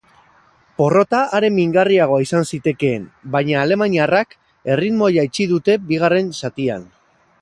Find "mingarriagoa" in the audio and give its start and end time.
1.57-2.23